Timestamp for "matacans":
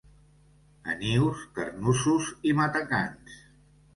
2.61-3.39